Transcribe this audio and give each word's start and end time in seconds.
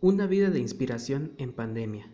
Una 0.00 0.28
vida 0.28 0.50
de 0.50 0.60
inspiración 0.60 1.32
en 1.38 1.52
pandemia. 1.52 2.08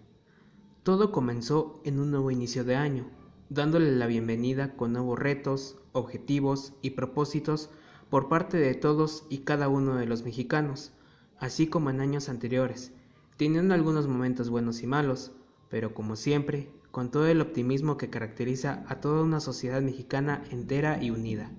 Todo 0.85 1.13
comenzó 1.13 1.83
en 1.85 2.01
un 2.01 2.11
nuevo 2.11 2.31
inicio 2.31 2.65
de 2.65 2.77
año, 2.77 3.11
dándole 3.51 3.95
la 3.95 4.07
bienvenida 4.07 4.75
con 4.75 4.95
nuevos 4.95 5.19
retos, 5.19 5.77
objetivos 5.93 6.73
y 6.81 6.93
propósitos 6.93 7.69
por 8.09 8.31
parte 8.31 8.57
de 8.57 8.75
todos 8.75 9.27
y 9.29 9.41
cada 9.41 9.69
uno 9.69 9.97
de 9.97 10.07
los 10.07 10.25
mexicanos, 10.25 10.95
así 11.39 11.67
como 11.67 11.91
en 11.91 12.01
años 12.01 12.31
anteriores, 12.31 12.93
teniendo 13.37 13.75
algunos 13.75 14.09
momentos 14.09 14.49
buenos 14.49 14.83
y 14.83 14.87
malos, 14.87 15.33
pero 15.69 15.93
como 15.93 16.17
siempre, 16.17 16.71
con 16.91 17.11
todo 17.11 17.27
el 17.27 17.43
optimismo 17.43 17.99
que 17.99 18.09
caracteriza 18.09 18.87
a 18.89 19.03
toda 19.03 19.23
una 19.23 19.41
sociedad 19.41 19.83
mexicana 19.83 20.43
entera 20.51 21.03
y 21.03 21.11
unida. 21.11 21.53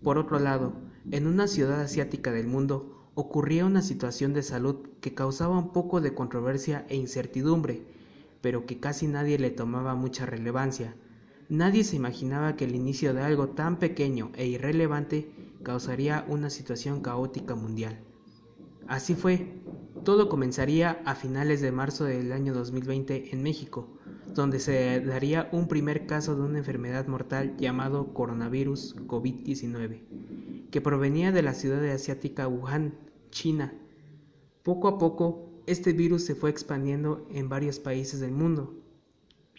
Por 0.00 0.16
otro 0.16 0.38
lado, 0.38 0.74
en 1.10 1.26
una 1.26 1.48
ciudad 1.48 1.80
asiática 1.80 2.30
del 2.30 2.46
mundo 2.46 2.99
ocurría 3.14 3.64
una 3.64 3.82
situación 3.82 4.32
de 4.32 4.42
salud 4.42 4.76
que 5.00 5.14
causaba 5.14 5.58
un 5.58 5.72
poco 5.72 6.00
de 6.00 6.14
controversia 6.14 6.86
e 6.88 6.96
incertidumbre, 6.96 7.82
pero 8.40 8.66
que 8.66 8.80
casi 8.80 9.06
nadie 9.06 9.38
le 9.38 9.50
tomaba 9.50 9.94
mucha 9.94 10.26
relevancia. 10.26 10.94
Nadie 11.48 11.84
se 11.84 11.96
imaginaba 11.96 12.56
que 12.56 12.64
el 12.64 12.74
inicio 12.74 13.12
de 13.12 13.22
algo 13.22 13.48
tan 13.48 13.78
pequeño 13.78 14.30
e 14.36 14.46
irrelevante 14.46 15.30
causaría 15.62 16.24
una 16.28 16.48
situación 16.48 17.00
caótica 17.00 17.54
mundial. 17.54 17.98
Así 18.86 19.14
fue, 19.14 19.60
todo 20.04 20.28
comenzaría 20.28 21.02
a 21.04 21.14
finales 21.14 21.60
de 21.60 21.72
marzo 21.72 22.04
del 22.04 22.32
año 22.32 22.54
2020 22.54 23.34
en 23.34 23.42
México, 23.42 23.88
donde 24.34 24.60
se 24.60 25.00
daría 25.00 25.48
un 25.52 25.68
primer 25.68 26.06
caso 26.06 26.34
de 26.36 26.42
una 26.42 26.58
enfermedad 26.58 27.06
mortal 27.06 27.56
llamado 27.58 28.14
coronavirus 28.14 28.96
COVID-19, 29.06 30.68
que 30.70 30.80
provenía 30.80 31.32
de 31.32 31.42
la 31.42 31.54
ciudad 31.54 31.84
asiática 31.90 32.48
Wuhan, 32.48 32.94
China. 33.30 33.72
Poco 34.62 34.88
a 34.88 34.98
poco, 34.98 35.50
este 35.66 35.92
virus 35.92 36.24
se 36.24 36.34
fue 36.34 36.50
expandiendo 36.50 37.26
en 37.30 37.48
varios 37.48 37.78
países 37.78 38.20
del 38.20 38.32
mundo, 38.32 38.74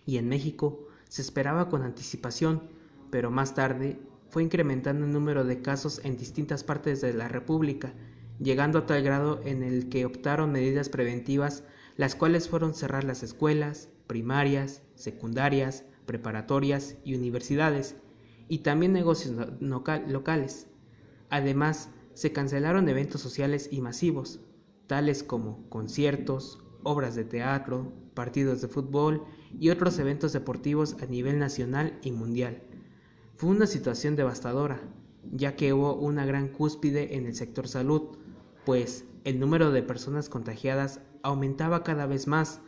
y 0.05 0.17
en 0.17 0.27
México 0.27 0.88
se 1.09 1.22
esperaba 1.22 1.69
con 1.69 1.83
anticipación, 1.83 2.64
pero 3.09 3.31
más 3.31 3.55
tarde 3.55 3.99
fue 4.30 4.44
incrementando 4.44 5.05
el 5.05 5.11
número 5.11 5.44
de 5.44 5.61
casos 5.61 6.02
en 6.03 6.17
distintas 6.17 6.64
partes 6.64 7.02
de 7.02 7.14
la 7.14 7.27
República, 7.27 7.94
llegando 8.39 8.80
a 8.80 8.86
tal 8.86 9.03
grado 9.03 9.42
en 9.44 9.61
el 9.61 9.89
que 9.89 10.05
optaron 10.05 10.52
medidas 10.52 10.89
preventivas, 10.89 11.64
las 11.97 12.16
cuales 12.16 12.47
fueron 12.47 12.73
cerrar 12.73 13.03
las 13.03 13.23
escuelas, 13.23 13.89
primarias, 14.08 14.83
secundarias, 14.95 15.83
preparatorias 16.05 16.95
y 17.03 17.16
universidades, 17.16 17.95
y 18.47 18.59
también 18.59 18.94
negocios 18.94 19.36
locales. 19.59 20.67
Además, 21.30 21.89
se 22.14 22.31
cancelaron 22.31 22.90
eventos 22.90 23.22
sociales 23.22 23.70
y 23.72 23.81
masivos, 23.81 24.40
tales 24.88 25.23
como 25.23 25.67
conciertos, 25.70 26.64
obras 26.84 27.16
de 27.16 27.23
teatro, 27.23 27.94
partidos 28.14 28.62
de 28.62 28.67
fútbol 28.67 29.23
y 29.59 29.70
otros 29.70 29.98
eventos 30.00 30.34
deportivos 30.34 30.98
a 31.02 31.06
nivel 31.06 31.39
nacional 31.39 32.00
y 32.02 32.12
mundial. 32.12 32.62
Fue 33.36 33.50
una 33.50 33.67
situación 33.67 34.16
devastadora, 34.16 34.82
ya 35.32 35.56
que 35.56 35.73
hubo 35.73 35.95
una 35.95 36.26
gran 36.26 36.48
cúspide 36.48 37.16
en 37.16 37.26
el 37.26 37.36
sector 37.36 37.67
salud, 37.67 38.17
pues 38.66 39.06
el 39.23 39.39
número 39.39 39.72
de 39.72 39.84
personas 39.84 40.30
contagiadas 40.30 41.02
aumentaba 41.23 41.84
cada 41.84 42.06
vez 42.06 42.28
más, 42.28 42.62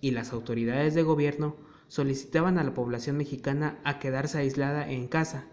y 0.00 0.12
las 0.12 0.32
autoridades 0.32 0.94
de 0.94 1.02
gobierno 1.02 1.56
solicitaban 1.88 2.58
a 2.58 2.64
la 2.64 2.74
población 2.74 3.16
mexicana 3.16 3.78
a 3.84 3.98
quedarse 3.98 4.38
aislada 4.38 4.88
en 4.88 5.08
casa. 5.08 5.46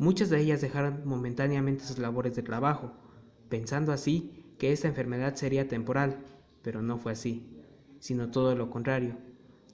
Muchas 0.00 0.30
de 0.30 0.40
ellas 0.40 0.62
dejaron 0.62 1.02
momentáneamente 1.04 1.84
sus 1.84 1.98
labores 1.98 2.34
de 2.34 2.42
trabajo, 2.42 2.90
pensando 3.50 3.92
así 3.92 4.54
que 4.58 4.72
esta 4.72 4.88
enfermedad 4.88 5.34
sería 5.34 5.68
temporal, 5.68 6.24
pero 6.62 6.80
no 6.80 6.96
fue 6.96 7.12
así, 7.12 7.46
sino 7.98 8.30
todo 8.30 8.54
lo 8.54 8.70
contrario. 8.70 9.18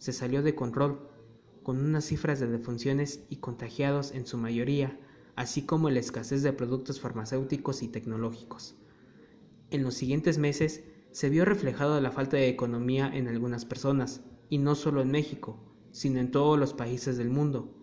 Se 0.01 0.13
salió 0.13 0.43
de 0.43 0.57
control, 0.57 1.09
con 1.63 1.79
unas 1.79 2.07
cifras 2.07 2.41
de 2.41 2.49
defunciones 2.49 3.25
y 3.31 3.37
contagiados 3.37 4.11
en 4.11 4.27
su 4.27 4.37
mayoría, 4.37 4.99
así 5.37 5.63
como 5.63 5.91
la 5.91 6.01
escasez 6.01 6.43
de 6.43 6.53
productos 6.53 7.01
farmacéuticos 7.01 7.85
y 7.85 7.87
tecnológicos. 7.87 8.75
En 9.71 9.85
los 9.85 9.95
siguientes 9.95 10.39
meses 10.39 10.83
se 11.13 11.31
vio 11.31 11.45
reflejado 11.45 12.01
la 12.01 12.11
falta 12.11 12.37
de 12.37 12.49
economía 12.49 13.13
en 13.15 13.29
algunas 13.29 13.65
personas, 13.65 14.23
y 14.49 14.59
no 14.59 14.75
solo 14.75 15.03
en 15.03 15.13
México, 15.13 15.61
sino 15.93 16.19
en 16.19 16.33
todos 16.33 16.59
los 16.59 16.75
países 16.75 17.17
del 17.17 17.31
mundo, 17.31 17.76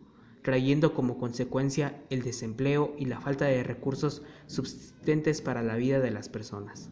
trayendo 0.44 0.94
como 0.94 1.18
consecuencia 1.18 2.04
el 2.10 2.22
desempleo 2.22 2.94
y 2.98 3.06
la 3.06 3.20
falta 3.20 3.46
de 3.46 3.64
recursos 3.64 4.22
subsistentes 4.46 5.42
para 5.42 5.64
la 5.64 5.76
vida 5.76 6.00
de 6.00 6.12
las 6.12 6.30
personas. 6.30 6.92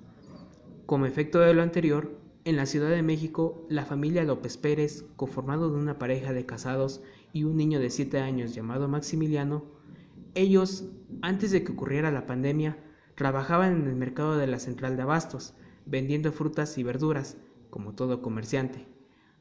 Como 0.85 1.05
efecto 1.05 1.39
de 1.39 1.53
lo 1.53 1.61
anterior, 1.61 2.17
en 2.43 2.55
la 2.55 2.65
Ciudad 2.65 2.89
de 2.89 3.03
México, 3.03 3.67
la 3.69 3.85
familia 3.85 4.23
López 4.23 4.57
Pérez, 4.57 5.05
conformado 5.15 5.69
de 5.69 5.77
una 5.77 5.99
pareja 5.99 6.33
de 6.33 6.45
casados 6.45 7.03
y 7.33 7.43
un 7.43 7.57
niño 7.57 7.79
de 7.79 7.91
7 7.91 8.19
años 8.19 8.55
llamado 8.55 8.87
Maximiliano, 8.87 9.63
ellos, 10.33 10.85
antes 11.21 11.51
de 11.51 11.63
que 11.63 11.73
ocurriera 11.73 12.09
la 12.09 12.25
pandemia, 12.25 12.77
trabajaban 13.15 13.81
en 13.81 13.87
el 13.87 13.95
mercado 13.95 14.37
de 14.37 14.47
la 14.47 14.59
central 14.59 14.95
de 14.95 15.03
abastos, 15.03 15.53
vendiendo 15.85 16.31
frutas 16.31 16.77
y 16.77 16.83
verduras, 16.83 17.37
como 17.69 17.93
todo 17.93 18.21
comerciante. 18.21 18.87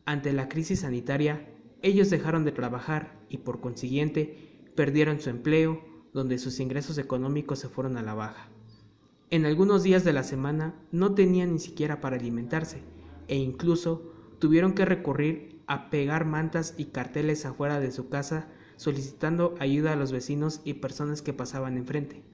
Ante 0.04 0.32
la 0.32 0.48
crisis 0.48 0.80
sanitaria, 0.80 1.48
ellos 1.82 2.10
dejaron 2.10 2.44
de 2.44 2.52
trabajar 2.52 3.18
y 3.28 3.38
por 3.38 3.60
consiguiente 3.60 4.70
perdieron 4.74 5.20
su 5.20 5.30
empleo, 5.30 5.82
donde 6.12 6.38
sus 6.38 6.60
ingresos 6.60 6.98
económicos 6.98 7.58
se 7.58 7.68
fueron 7.68 7.96
a 7.96 8.02
la 8.02 8.14
baja. 8.14 8.48
En 9.30 9.46
algunos 9.46 9.82
días 9.82 10.04
de 10.04 10.12
la 10.12 10.24
semana 10.24 10.74
no 10.90 11.14
tenían 11.14 11.52
ni 11.52 11.58
siquiera 11.58 12.00
para 12.00 12.16
alimentarse 12.16 12.82
e 13.28 13.36
incluso 13.36 14.12
tuvieron 14.40 14.74
que 14.74 14.84
recurrir 14.84 15.60
a 15.66 15.88
pegar 15.88 16.24
mantas 16.24 16.74
y 16.76 16.86
carteles 16.86 17.46
afuera 17.46 17.78
de 17.78 17.92
su 17.92 18.08
casa 18.08 18.48
solicitando 18.76 19.54
ayuda 19.60 19.92
a 19.92 19.96
los 19.96 20.10
vecinos 20.10 20.62
y 20.64 20.74
personas 20.74 21.22
que 21.22 21.34
pasaban 21.34 21.76
enfrente. 21.76 22.24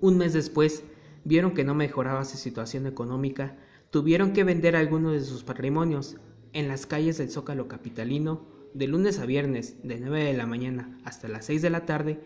Un 0.00 0.18
mes 0.18 0.32
después, 0.32 0.84
vieron 1.24 1.52
que 1.52 1.64
no 1.64 1.74
mejoraba 1.74 2.24
su 2.24 2.36
situación 2.36 2.86
económica, 2.86 3.58
tuvieron 3.90 4.32
que 4.32 4.44
vender 4.44 4.76
algunos 4.76 5.12
de 5.12 5.20
sus 5.22 5.42
patrimonios 5.42 6.16
en 6.56 6.68
las 6.68 6.86
calles 6.86 7.18
del 7.18 7.28
Zócalo 7.28 7.68
capitalino, 7.68 8.46
de 8.72 8.86
lunes 8.86 9.18
a 9.18 9.26
viernes, 9.26 9.76
de 9.82 10.00
9 10.00 10.24
de 10.24 10.32
la 10.32 10.46
mañana 10.46 10.98
hasta 11.04 11.28
las 11.28 11.44
6 11.44 11.60
de 11.60 11.68
la 11.68 11.84
tarde, 11.84 12.20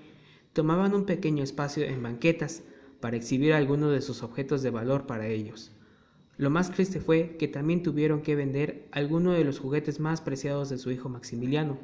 tomaban 0.52 0.94
un 0.94 1.04
pequeño 1.04 1.42
espacio 1.42 1.84
en 1.84 2.00
banquetas 2.00 2.62
para 3.00 3.16
exhibir 3.16 3.52
algunos 3.52 3.90
de 3.90 4.00
sus 4.00 4.22
objetos 4.22 4.62
de 4.62 4.70
valor 4.70 5.06
para 5.06 5.26
ellos. 5.26 5.72
Lo 6.36 6.48
más 6.48 6.70
triste 6.70 7.00
fue 7.00 7.36
que 7.40 7.48
también 7.48 7.82
tuvieron 7.82 8.22
que 8.22 8.36
vender 8.36 8.86
algunos 8.92 9.36
de 9.36 9.42
los 9.42 9.58
juguetes 9.58 9.98
más 9.98 10.20
preciados 10.20 10.70
de 10.70 10.78
su 10.78 10.92
hijo 10.92 11.08
Maximiliano, 11.08 11.78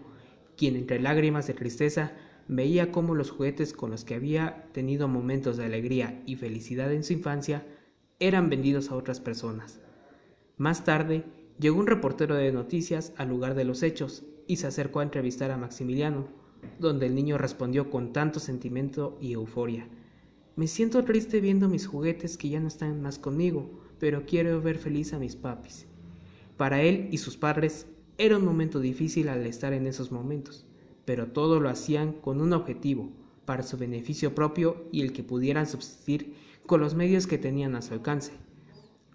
quien 0.57 0.77
entre 0.77 1.01
lágrimas 1.01 1.49
de 1.49 1.55
tristeza 1.55 2.13
veía 2.47 2.93
cómo 2.93 3.17
los 3.17 3.33
juguetes 3.33 3.73
con 3.73 3.91
los 3.91 4.05
que 4.05 4.15
había 4.15 4.69
tenido 4.73 5.09
momentos 5.09 5.57
de 5.57 5.65
alegría 5.65 6.23
y 6.27 6.37
felicidad 6.37 6.93
en 6.93 7.03
su 7.03 7.13
infancia 7.13 7.67
eran 8.21 8.49
vendidos 8.51 8.93
a 8.93 8.95
otras 8.95 9.19
personas. 9.19 9.81
Más 10.59 10.85
tarde, 10.85 11.25
llegó 11.59 11.79
un 11.79 11.87
reportero 11.87 12.35
de 12.35 12.53
noticias 12.53 13.13
al 13.17 13.29
lugar 13.29 13.55
de 13.55 13.65
los 13.65 13.83
hechos 13.83 14.25
y 14.47 14.57
se 14.57 14.67
acercó 14.67 15.01
a 15.01 15.03
entrevistar 15.03 15.51
a 15.51 15.57
Maximiliano, 15.57 16.29
donde 16.79 17.07
el 17.07 17.15
niño 17.15 17.39
respondió 17.39 17.91
con 17.91 18.13
tanto 18.13 18.41
sentimiento 18.41 19.19
y 19.21 19.33
euforia. 19.33 19.89
Me 20.57 20.67
siento 20.67 21.05
triste 21.05 21.41
viendo 21.41 21.69
mis 21.69 21.87
juguetes 21.87 22.39
que 22.39 22.49
ya 22.49 22.61
no 22.61 22.69
están 22.69 23.03
más 23.03 23.19
conmigo, 23.19 23.71
pero 23.99 24.25
quiero 24.27 24.61
ver 24.61 24.79
feliz 24.79 25.13
a 25.13 25.19
mis 25.19 25.37
papis. 25.37 25.87
Para 26.57 26.83
él 26.83 27.09
y 27.11 27.19
sus 27.19 27.37
padres 27.37 27.87
era 28.19 28.39
un 28.39 28.45
momento 28.45 28.81
difícil 28.81 29.29
al 29.29 29.45
estar 29.47 29.73
en 29.73 29.87
esos 29.87 30.11
momentos 30.11 30.67
pero 31.07 31.29
todo 31.29 31.61
lo 31.61 31.71
hacían 31.71 32.13
con 32.13 32.43
un 32.43 32.53
objetivo, 32.53 33.11
para 33.47 33.63
su 33.63 33.79
beneficio 33.79 34.35
propio 34.35 34.89
y 34.91 35.03
el 35.03 35.13
que 35.13 35.23
pudieran 35.23 35.69
subsistir 35.69 36.35
con 36.67 36.81
los 36.81 36.97
medios 36.97 37.29
que 37.29 37.39
tenían 37.39 37.77
a 37.77 37.81
su 37.81 37.95
alcance. 37.95 38.33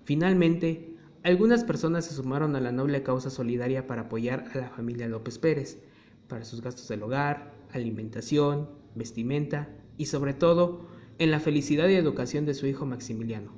Finalmente, 0.06 0.96
algunas 1.24 1.64
personas 1.64 2.06
se 2.06 2.16
sumaron 2.16 2.56
a 2.56 2.60
la 2.60 2.72
noble 2.72 3.04
causa 3.04 3.30
solidaria 3.30 3.86
para 3.88 4.04
apoyar 4.04 4.46
a 4.54 4.58
la 4.58 4.70
familia 4.70 5.08
López 5.08 5.38
Pérez, 5.38 5.80
para 6.28 6.46
sus 6.46 6.62
gastos 6.62 6.88
del 6.88 7.04
hogar, 7.04 7.54
alimentación, 7.72 8.70
vestimenta 8.96 9.70
y 9.98 10.08
sobre 10.08 10.34
todo 10.34 10.88
en 11.20 11.30
la 11.30 11.40
felicidad 11.40 11.88
y 11.90 11.96
educación 11.96 12.46
de 12.46 12.54
su 12.54 12.66
hijo 12.66 12.86
Maximiliano, 12.86 13.52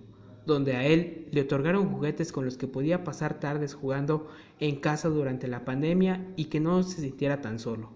donde 0.46 0.76
a 0.76 0.86
él 0.86 1.30
le 1.32 1.42
otorgaron 1.42 1.90
juguetes 1.90 2.32
con 2.32 2.46
los 2.46 2.58
que 2.58 2.68
podía 2.68 3.04
pasar 3.04 3.40
tardes 3.40 3.74
jugando 3.74 4.28
en 4.60 4.78
casa 4.78 5.08
durante 5.08 5.48
la 5.48 5.64
pandemia 5.64 6.26
y 6.36 6.46
que 6.46 6.60
no 6.60 6.84
se 6.84 7.02
sintiera 7.02 7.42
tan 7.42 7.60
solo. 7.60 7.92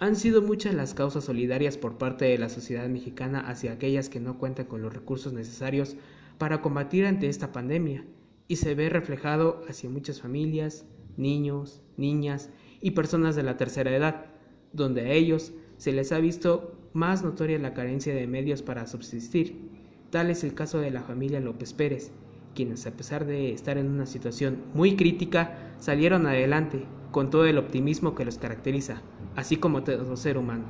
Han 0.00 0.16
sido 0.16 0.42
muchas 0.42 0.74
las 0.74 0.94
causas 0.94 1.24
solidarias 1.24 1.76
por 1.76 1.98
parte 1.98 2.24
de 2.24 2.38
la 2.38 2.48
sociedad 2.48 2.88
mexicana 2.88 3.40
hacia 3.40 3.72
aquellas 3.72 4.08
que 4.08 4.20
no 4.20 4.38
cuentan 4.38 4.66
con 4.66 4.82
los 4.82 4.92
recursos 4.92 5.32
necesarios 5.32 5.96
para 6.38 6.62
combatir 6.62 7.04
ante 7.04 7.28
esta 7.28 7.52
pandemia, 7.52 8.04
y 8.48 8.56
se 8.56 8.74
ve 8.74 8.88
reflejado 8.88 9.62
hacia 9.68 9.90
muchas 9.90 10.20
familias, 10.20 10.86
niños, 11.16 11.82
niñas 11.96 12.50
y 12.80 12.92
personas 12.92 13.36
de 13.36 13.42
la 13.42 13.56
tercera 13.56 13.94
edad, 13.94 14.26
donde 14.72 15.02
a 15.02 15.12
ellos 15.12 15.52
se 15.76 15.92
les 15.92 16.10
ha 16.12 16.18
visto 16.18 16.74
más 16.94 17.22
notoria 17.22 17.58
la 17.58 17.74
carencia 17.74 18.14
de 18.14 18.26
medios 18.26 18.62
para 18.62 18.86
subsistir. 18.86 19.70
Tal 20.10 20.30
es 20.30 20.42
el 20.42 20.54
caso 20.54 20.80
de 20.80 20.90
la 20.90 21.02
familia 21.02 21.40
López 21.40 21.74
Pérez, 21.74 22.10
quienes 22.54 22.86
a 22.86 22.96
pesar 22.96 23.26
de 23.26 23.52
estar 23.52 23.76
en 23.78 23.90
una 23.90 24.06
situación 24.06 24.64
muy 24.74 24.96
crítica, 24.96 25.74
salieron 25.78 26.26
adelante 26.26 26.86
con 27.10 27.30
todo 27.30 27.44
el 27.46 27.58
optimismo 27.58 28.14
que 28.14 28.24
los 28.24 28.38
caracteriza, 28.38 29.02
así 29.36 29.56
como 29.58 29.84
todo 29.84 30.16
ser 30.16 30.38
humano. 30.38 30.64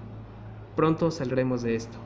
Pronto 0.77 1.11
saldremos 1.11 1.63
de 1.63 1.77
esto. 1.77 1.99